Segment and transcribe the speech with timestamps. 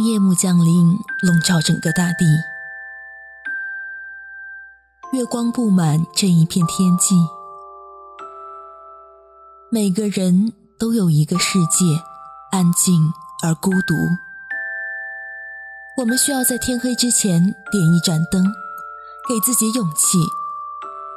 [0.00, 2.24] 夜幕降临，笼罩整个大地，
[5.12, 7.14] 月光布满这一片天际，
[9.70, 11.84] 每个人都有一个世界，
[12.50, 13.94] 安静而孤独。
[15.98, 18.42] 我们需要在天黑之前点一盏灯，
[19.28, 20.18] 给自己勇气，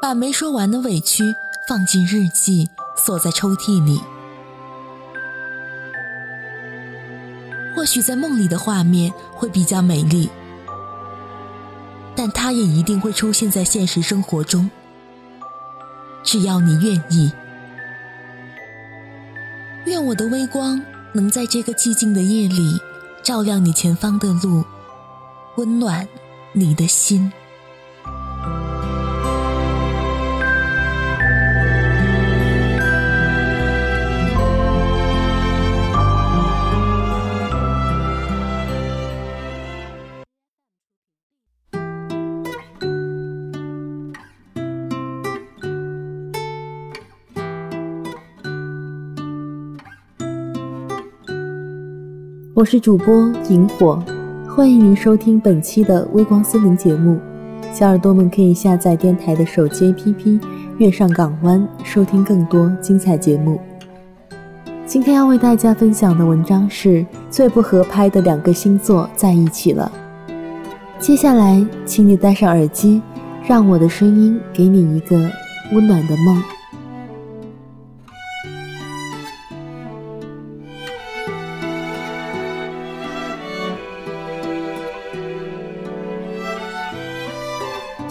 [0.00, 1.34] 把没说完的委屈
[1.68, 4.00] 放进日记，锁在抽屉里。
[7.80, 10.28] 或许在梦里的画面会比较美丽，
[12.14, 14.70] 但它也一定会出现在现实生活中。
[16.22, 17.32] 只要你愿意，
[19.86, 20.78] 愿我的微光
[21.14, 22.78] 能在这个寂静的夜里
[23.22, 24.62] 照亮你前方的路，
[25.56, 26.06] 温暖
[26.52, 27.32] 你的心。
[52.60, 54.04] 我是主播萤火，
[54.46, 57.18] 欢迎您收听本期的微光森林节目。
[57.72, 60.38] 小耳朵们可以下载电台的手机 APP
[60.76, 63.58] 《月上港湾》，收听更多精彩节目。
[64.84, 69.90] 今天要为大家分享的文章是最不合拍的两个星座在一起了。
[70.98, 73.00] 接下来，请你戴上耳机，
[73.48, 75.16] 让我的声音给你一个
[75.72, 76.42] 温暖的梦。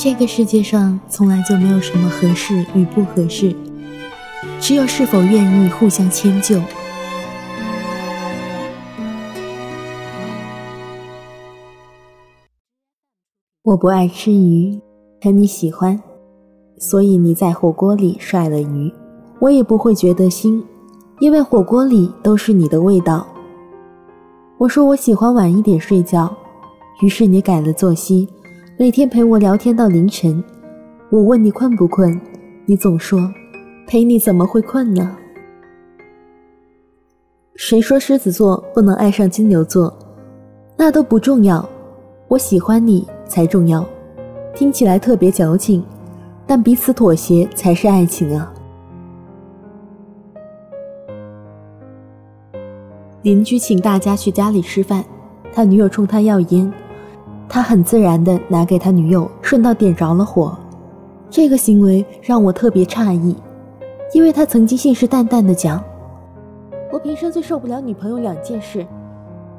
[0.00, 3.52] 这个世界上从来就没有什么合适与不合适，
[4.60, 6.62] 只有是否愿意互相迁就。
[13.64, 14.80] 我不爱吃鱼，
[15.20, 16.00] 可你喜欢，
[16.78, 18.92] 所以你在火锅里涮了鱼，
[19.40, 20.62] 我也不会觉得腥，
[21.18, 23.26] 因为火锅里都是你的味道。
[24.58, 26.32] 我说我喜欢晚一点睡觉，
[27.02, 28.28] 于是你改了作息。
[28.80, 30.40] 每天陪我聊天到凌晨，
[31.10, 32.16] 我问你困不困，
[32.64, 33.18] 你总说
[33.88, 35.16] 陪你怎么会困呢？
[37.56, 39.92] 谁说狮子座不能爱上金牛座？
[40.76, 41.68] 那都不重要，
[42.28, 43.84] 我喜欢你才重要。
[44.54, 45.84] 听起来特别矫情，
[46.46, 48.54] 但彼此妥协才是爱情啊！
[53.22, 55.04] 邻居请大家去家里吃饭，
[55.52, 56.72] 他女友冲他要烟。
[57.48, 60.56] 他很自然地拿给他女友，顺道点着了火。
[61.30, 63.34] 这个行为让我特别诧异，
[64.12, 65.82] 因为他曾经信誓旦旦地讲
[66.92, 68.86] ：“我平生最受不了女朋友两件事，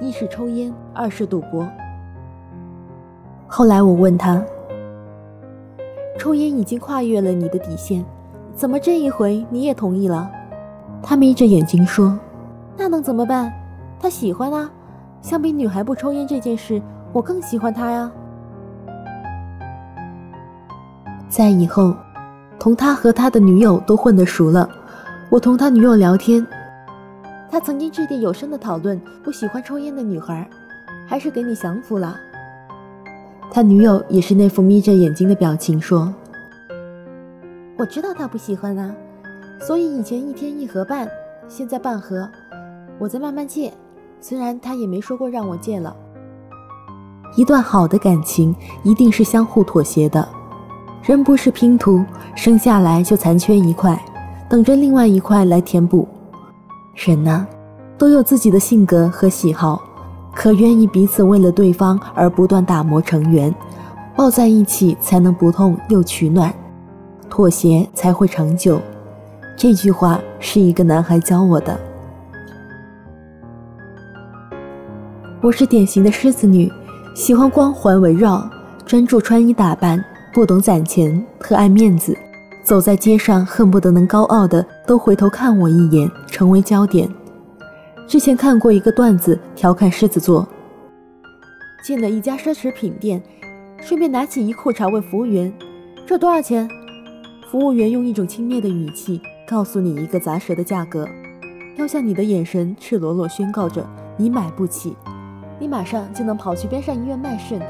[0.00, 1.66] 一是抽烟，二是赌博。”
[3.48, 4.40] 后来我问他
[6.18, 8.04] ：“抽烟已经跨越了你的底线，
[8.54, 10.30] 怎么这一回你也同意了？”
[11.02, 12.16] 他眯着眼睛说
[12.78, 13.52] ：“那能怎么办？
[13.98, 14.70] 他喜欢啊，
[15.20, 16.80] 相比女孩不抽烟这件事。”
[17.12, 18.10] 我更喜欢他呀！
[21.28, 21.94] 在以后，
[22.58, 24.68] 同他和他的女友都混得熟了，
[25.28, 26.46] 我同他女友聊天，
[27.50, 30.48] 他曾经掷地有声的讨论不喜欢抽烟的女孩，
[31.06, 32.16] 还是给你降服了。
[33.50, 36.12] 他女友也是那副眯着眼睛的表情，说
[37.76, 38.94] ：“我知道他不喜欢啊，
[39.60, 41.06] 所以以前一天一盒半，
[41.46, 42.26] 现在半盒，
[42.98, 43.70] 我在慢慢戒。
[44.18, 45.94] 虽然他也没说过让我戒了。”
[47.34, 50.26] 一段好的感情一定是相互妥协的，
[51.02, 52.04] 人不是拼图，
[52.34, 53.98] 生下来就残缺一块，
[54.50, 56.06] 等着另外一块来填补。
[56.94, 57.46] 人呢，
[57.96, 59.80] 都有自己的性格和喜好，
[60.34, 63.54] 可愿意彼此为了对方而不断打磨成圆，
[64.14, 66.52] 抱在一起才能不痛又取暖，
[67.30, 68.78] 妥协才会长久。
[69.56, 71.80] 这句话是一个男孩教我的。
[75.40, 76.70] 我是典型的狮子女。
[77.14, 78.48] 喜欢光环围绕，
[78.86, 82.16] 专注穿衣打扮，不懂攒钱，特爱面子，
[82.62, 87.06] 走在街上恨不得能高傲的都回头看我一眼，成为焦点。
[88.08, 90.48] 之前看过一个段子，调侃狮子座：
[91.84, 93.22] 进了一家奢侈品店，
[93.82, 95.52] 顺便拿起一裤衩问服务员
[96.08, 96.66] ：“这多少钱？”
[97.50, 101.06] 服务员用一种轻蔑的语气告诉你一个砸舌的价格，
[101.76, 103.86] 飘向你的眼神赤裸裸宣告着
[104.16, 104.96] 你买不起。
[105.62, 107.60] 你马上就能跑去边上医院卖肾，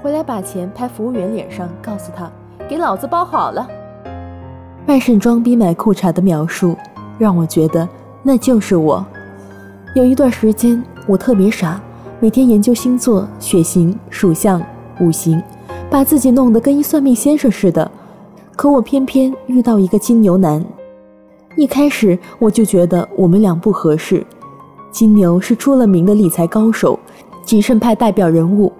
[0.00, 2.30] 回来把钱拍服务员脸上，告诉他
[2.68, 3.66] 给老子包好了。
[4.86, 6.76] 卖肾装逼买裤衩的描述，
[7.18, 7.88] 让我觉得
[8.22, 9.04] 那就是我。
[9.96, 11.80] 有一段时间我特别傻，
[12.20, 14.62] 每天研究星座、血型、属相、
[15.00, 15.42] 五行，
[15.90, 17.90] 把自己弄得跟一算命先生似的。
[18.54, 20.64] 可我偏偏遇到一个金牛男。
[21.56, 24.24] 一开始我就觉得我们俩不合适。
[24.92, 26.96] 金牛是出了名的理财高手，
[27.44, 28.72] 谨慎派代表人物。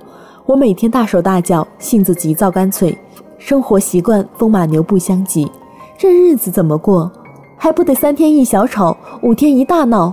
[0.46, 2.96] 我每天大手大脚，性子急躁干脆，
[3.38, 5.50] 生活习惯风马牛不相及，
[5.96, 7.10] 这日子怎么过？
[7.56, 10.12] 还不得三天一小吵，五天一大闹？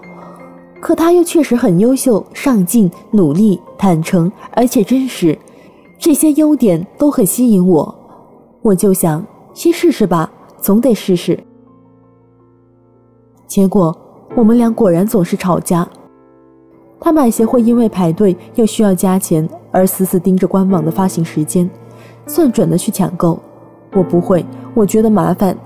[0.80, 5.38] 可他又确实很优秀、上进、努力、坦诚，而且真实，
[6.00, 7.94] 这些优点都很吸引我。
[8.62, 11.38] 我就想先试试吧，总得试试。
[13.48, 13.94] 结果
[14.34, 15.88] 我们俩果然总是吵架。
[17.04, 21.68] 他买鞋会因为排队又需要加钱而死死盯着官网的发行时间，
[22.28, 23.40] 算准的去抢购。
[23.94, 24.46] 我不会，
[24.76, 25.58] 我觉得麻烦。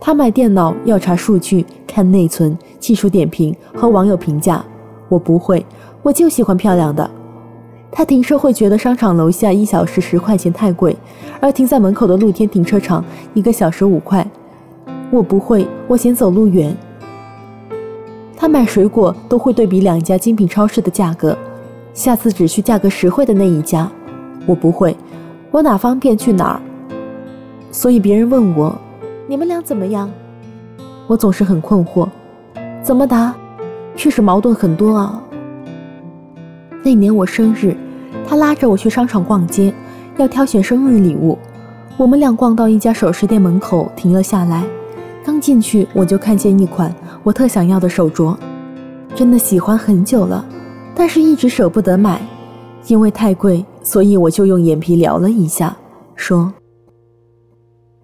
[0.00, 4.64] 他买电脑要查数据、看内存、技术点评和网友评价，
[5.08, 5.64] 我不会，
[6.02, 7.08] 我就喜欢漂亮的。
[7.92, 10.96] 他停车会觉得商场楼下一小时十块钱太贵，
[11.40, 14.28] 而停在门口的露天停车场一个小时五块，
[15.12, 16.76] 我不会，我嫌走路远。
[18.36, 21.36] 他买水果都会对比两家精品超市的价格，
[21.92, 23.90] 下次只去价格实惠的那一家。
[24.46, 24.96] 我不会，
[25.50, 26.60] 我哪方便去哪儿。
[27.70, 28.76] 所以别人问我，
[29.26, 30.10] 你们俩怎么样？
[31.06, 32.08] 我总是很困惑，
[32.82, 33.34] 怎么答？
[33.96, 35.22] 确实矛盾很多啊。
[36.82, 37.76] 那年我生日，
[38.26, 39.72] 他拉着我去商场逛街，
[40.16, 41.38] 要挑选生日礼物。
[41.96, 44.64] 我们俩逛到一家首饰店门口停了下来，
[45.24, 46.94] 刚进去我就看见一款。
[47.24, 48.36] 我特想要的手镯，
[49.14, 50.44] 真的喜欢很久了，
[50.94, 52.20] 但是一直舍不得买，
[52.86, 55.74] 因为太贵，所以我就用眼皮聊了一下，
[56.14, 56.52] 说：“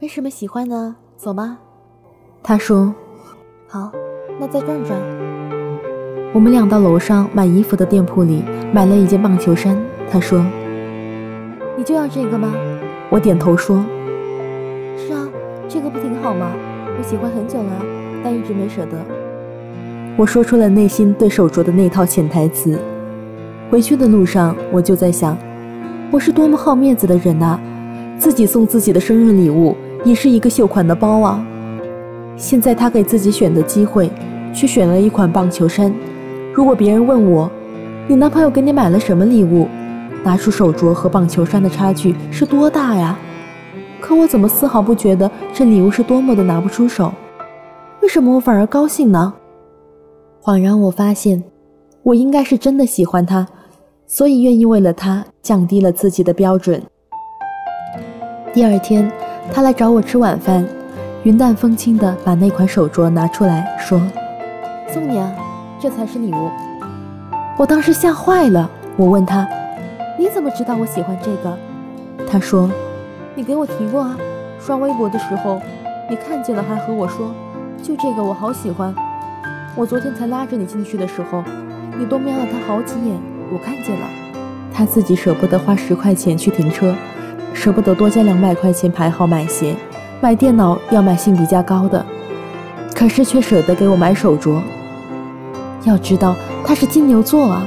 [0.00, 1.58] 没什么喜欢的，走吧。”
[2.42, 2.94] 他说
[3.68, 3.92] ：“好，
[4.40, 4.98] 那再转转。”
[6.32, 8.42] 我们俩到楼上买衣服的店铺里
[8.72, 9.76] 买了一件棒球衫。
[10.10, 10.42] 他说
[11.76, 12.50] ：“你就要这个吗？”
[13.12, 13.84] 我点头说
[14.96, 15.28] ：“是啊，
[15.68, 16.50] 这个不挺好吗？
[16.96, 17.70] 我喜欢很久了。”
[18.22, 18.98] 但一直没舍得。
[20.16, 22.78] 我说出了内心对手镯的那套潜台词。
[23.70, 25.36] 回去的路上，我就在想，
[26.10, 27.58] 我是多么好面子的人呐！
[28.18, 31.42] 自己送自己的生日礼物也是一个秀款的包啊。
[32.36, 34.10] 现在他给自己选的机会，
[34.52, 35.94] 却选了一款棒球衫。
[36.52, 37.50] 如果别人问我，
[38.08, 39.68] 你男朋友给你买了什么礼物？
[40.22, 43.16] 拿出手镯和棒球衫的差距是多大呀？
[44.00, 47.12] 可我怎么丝毫不觉得这礼物是多么的拿不出手？
[48.10, 49.32] 为什么我反而高兴呢？
[50.42, 51.40] 恍然我发现，
[52.02, 53.46] 我应该是真的喜欢他，
[54.04, 56.82] 所以愿意为了他降低了自己的标准。
[58.52, 59.08] 第二天，
[59.52, 60.66] 他来找我吃晚饭，
[61.22, 64.02] 云淡风轻地把那款手镯拿出来说
[64.92, 65.32] ：“送你啊，
[65.78, 66.50] 这才是礼物。”
[67.56, 69.48] 我当时吓坏了，我问他
[70.18, 71.56] ：“你怎么知道我喜欢这个？”
[72.28, 72.68] 他说
[73.36, 74.18] ：“你给我提过啊，
[74.58, 75.60] 刷微博的时候，
[76.08, 77.32] 你看见了还和我说。”
[77.82, 78.94] 就这个我好喜欢，
[79.74, 81.42] 我昨天才拉着你进去的时候，
[81.98, 83.18] 你都瞄了他好几眼，
[83.50, 84.06] 我看见了。
[84.72, 86.94] 他自己舍不得花十块钱去停车，
[87.54, 89.74] 舍不得多加两百块钱排号买鞋，
[90.20, 92.04] 买电脑要买性比较高的，
[92.94, 94.60] 可是却舍得给我买手镯。
[95.84, 97.66] 要知道他是金牛座啊。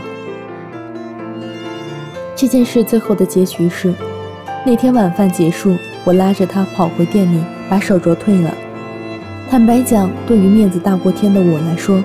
[2.35, 3.93] 这件事最后的结局是，
[4.63, 8.53] 那天晚饭结束，我拉着他跑回店里把手镯退了。
[9.53, 12.03] 坦白讲，对于面子大过天的我来说，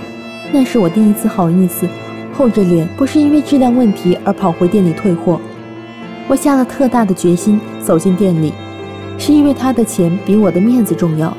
[0.52, 1.88] 那是我第一次好意思，
[2.30, 5.40] 厚着脸，不是因为质量问题而跑回店里退货。
[6.26, 8.52] 我下了特大的决心走进店里，
[9.16, 11.34] 是因为他的钱比我的面子重要。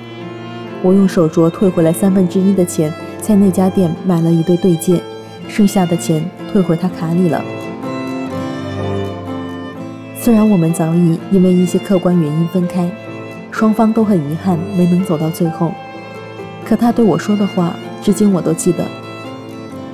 [0.81, 4.99] 我用手镯退回来三分之一的钱，在那家店买了一对对戒，
[5.47, 7.39] 剩下的钱退回他卡里了。
[10.19, 12.89] 虽然我们早已因为一些客观原因分开，
[13.51, 15.71] 双方都很遗憾没能走到最后。
[16.69, 18.85] 可他对我说的话，至今我都记得。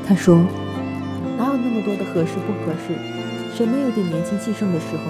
[0.05, 0.45] 他说
[1.39, 2.93] ：“哪有那么多的合适不合适？
[3.55, 5.03] 谁没有点年轻气盛的时候？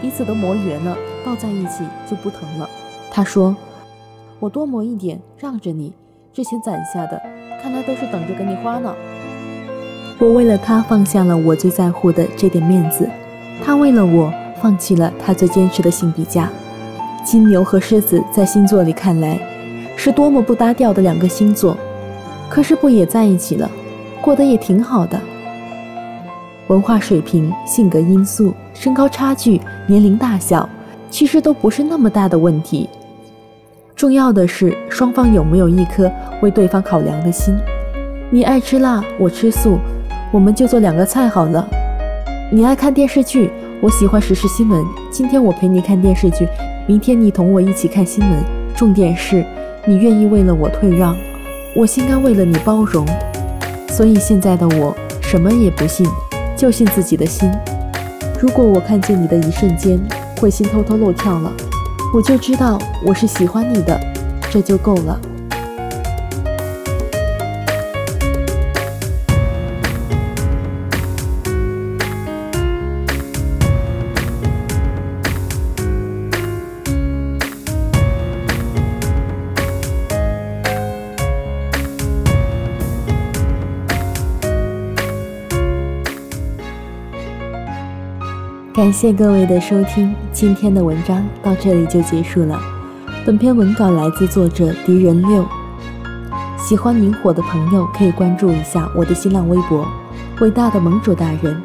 [0.00, 2.66] 彼此都磨圆了，抱在一起就不疼了。”
[3.12, 3.54] 他说
[4.40, 5.92] ：“我多磨一点，让着你，
[6.32, 7.20] 之前攒下的，
[7.62, 8.94] 看来都是等着给你花呢。”
[10.18, 13.06] 我为了他放下了我最在乎的这点面子，
[13.62, 14.32] 他为了我
[14.62, 16.48] 放弃了他最坚持的性比价。
[17.22, 19.38] 金牛和狮子在星座里看来。
[20.04, 21.74] 是多么不搭调的两个星座，
[22.50, 23.70] 可是不也在一起了，
[24.20, 25.18] 过得也挺好的。
[26.66, 30.68] 文化水平、性格因素、身高差距、年龄大小，
[31.08, 32.86] 其实都不是那么大的问题。
[33.96, 37.54] 重要的是双方有没有一颗为对方考量的心。
[38.28, 39.78] 你爱吃辣，我吃素，
[40.30, 41.66] 我们就做两个菜好了。
[42.52, 44.84] 你爱看电视剧，我喜欢时事新闻。
[45.10, 46.46] 今天我陪你看电视剧，
[46.86, 48.38] 明天你同我一起看新闻。
[48.76, 49.42] 重点是，
[49.86, 51.14] 你愿意为了我退让，
[51.74, 53.06] 我心甘为了你包容。
[53.88, 56.06] 所以现在的我什么也不信，
[56.56, 57.50] 就信自己的心。
[58.40, 60.00] 如果我看见你的一瞬间，
[60.40, 61.52] 会心偷偷漏跳了，
[62.14, 64.00] 我就知道我是喜欢你的，
[64.50, 65.20] 这就够了。
[88.84, 92.60] 感谢各位的收听，今天的文章到这里就结束了。
[93.24, 95.42] 本篇文稿来自作者敌人六。
[96.58, 99.88] 喜欢萤火的朋友可以关注一下我的新浪微博
[100.42, 101.62] “伟大的盟主大人”，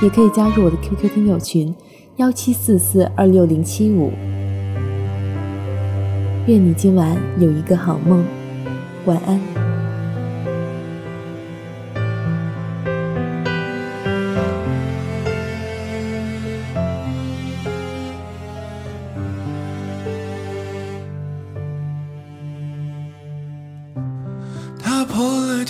[0.00, 1.76] 也可以加入我的 QQ 听友群
[2.16, 4.10] 幺七四四二六零七五。
[6.46, 8.24] 愿你今晚有一个好梦，
[9.04, 9.57] 晚安。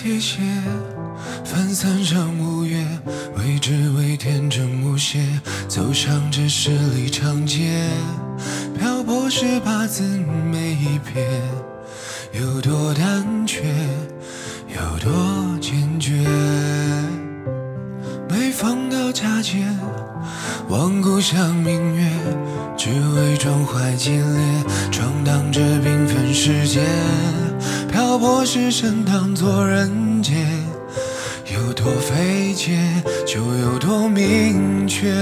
[0.01, 0.39] 提鞋
[1.45, 2.87] 分散上五月，
[3.37, 5.19] 为只为天真无邪，
[5.67, 7.83] 走上这十里长街。
[8.79, 11.29] 漂泊十八字每一撇，
[12.31, 13.75] 有多胆怯，
[14.69, 16.13] 有多坚决。
[18.31, 19.67] 每逢到佳节，
[20.69, 22.09] 望故乡明月，
[22.77, 26.87] 只为壮怀激烈，闯荡这缤纷世界。
[27.99, 30.33] 漂泊是神当作人杰，
[31.53, 32.79] 有多费解
[33.27, 35.13] 就有多明确。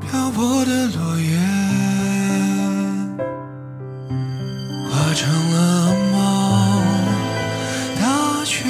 [0.00, 1.36] 漂泊的落叶
[4.88, 6.84] 化成了梦，
[8.00, 8.62] 大雪，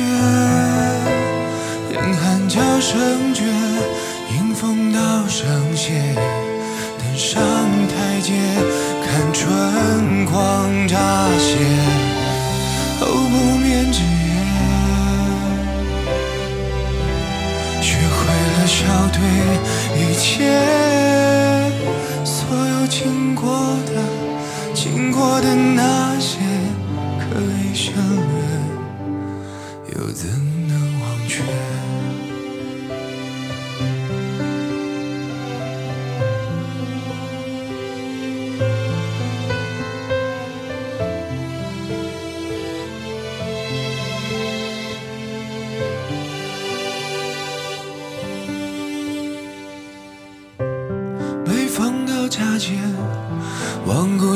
[1.93, 3.45] 严寒叫声绝，
[4.35, 5.47] 迎风刀声
[5.77, 5.93] 歇，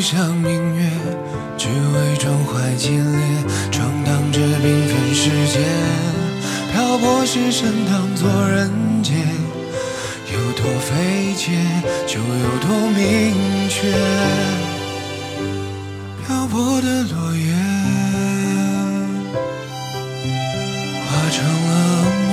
[0.07, 0.89] 望故乡明月，
[1.59, 3.19] 只为壮怀激烈，
[3.73, 5.59] 闯荡这缤纷世界。
[6.73, 8.71] 漂泊是神当作人
[9.03, 9.15] 杰，
[10.33, 11.59] 有多费解，
[12.07, 13.35] 就有多明
[13.69, 13.91] 确。
[16.25, 17.53] 漂泊的落叶
[21.05, 21.71] 化成了
[22.29, 22.33] 梦，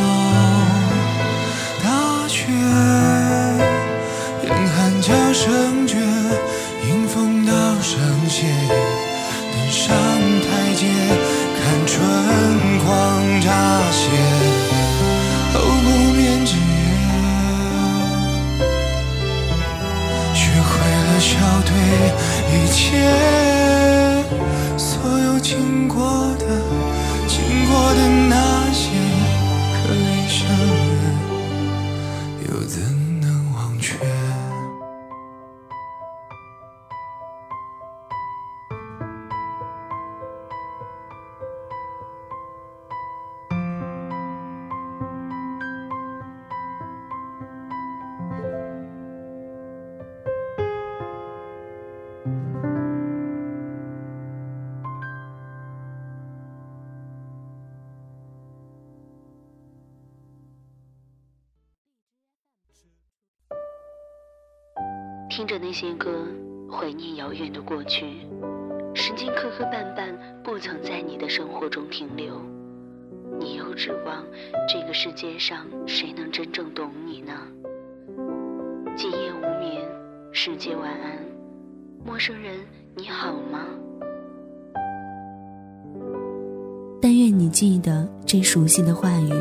[65.36, 66.28] 听着那些歌，
[66.72, 68.06] 怀念遥远的过去。
[68.94, 70.14] 时间磕磕绊绊，
[70.44, 72.40] 不曾在你的生活中停留。
[73.40, 74.24] 你又指望
[74.70, 77.34] 这个世界上谁能真正懂你呢？
[78.96, 79.82] 今夜无眠，
[80.32, 81.18] 世界晚安，
[82.06, 82.60] 陌生人
[82.96, 83.66] 你好吗？
[87.02, 89.32] 但愿你记得这熟悉的话语。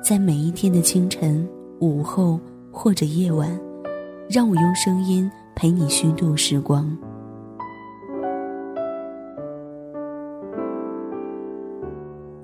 [0.00, 1.44] 在每一天的清晨、
[1.80, 2.38] 午后
[2.70, 3.58] 或者夜晚，
[4.28, 6.94] 让我用声音陪你虚度时光。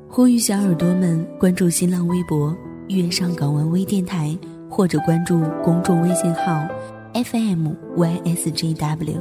[0.09, 2.57] 呼吁小耳朵们关注新浪微博
[2.89, 4.35] “月上港湾微电台”，
[4.71, 6.67] 或者关注公众微信号
[7.13, 9.21] “FMYSJW”，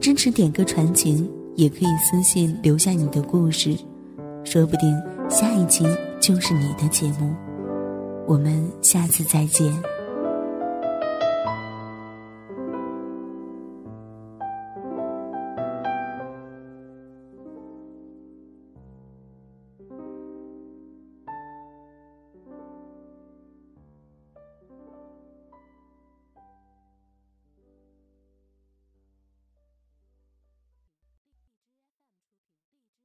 [0.00, 3.74] 支持点歌传情，也可以私信留下你的故事，
[4.44, 4.94] 说不定
[5.28, 5.86] 下一期
[6.20, 7.34] 就是你的节目。
[8.26, 9.72] 我们下次再见。